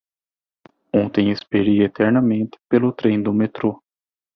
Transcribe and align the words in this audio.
Ontem 0.95 1.29
esperei 1.29 1.83
eternamente 1.83 2.57
pelo 2.67 2.91
trem 2.91 3.21
do 3.21 3.31
metrô. 3.31 3.79